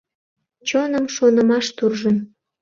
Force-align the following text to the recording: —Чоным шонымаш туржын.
—Чоным 0.67 1.05
шонымаш 1.15 1.65
туржын. 1.77 2.17